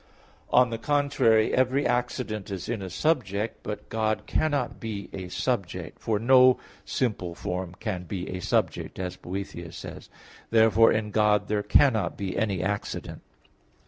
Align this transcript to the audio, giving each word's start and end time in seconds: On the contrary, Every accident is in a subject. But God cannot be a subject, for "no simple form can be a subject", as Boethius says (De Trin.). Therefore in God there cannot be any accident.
On 0.49 0.71
the 0.71 0.79
contrary, 0.79 1.53
Every 1.53 1.85
accident 1.85 2.49
is 2.49 2.67
in 2.67 2.81
a 2.81 2.89
subject. 2.89 3.59
But 3.61 3.87
God 3.89 4.25
cannot 4.25 4.79
be 4.79 5.09
a 5.13 5.27
subject, 5.29 5.99
for 5.99 6.17
"no 6.17 6.57
simple 6.85 7.35
form 7.35 7.75
can 7.79 8.05
be 8.05 8.27
a 8.31 8.39
subject", 8.39 8.97
as 8.97 9.15
Boethius 9.15 9.77
says 9.77 10.07
(De 10.07 10.13
Trin.). 10.13 10.47
Therefore 10.49 10.91
in 10.91 11.11
God 11.11 11.47
there 11.49 11.61
cannot 11.61 12.17
be 12.17 12.35
any 12.35 12.63
accident. 12.63 13.21